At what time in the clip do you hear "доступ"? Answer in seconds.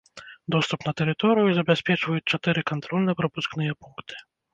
0.53-0.79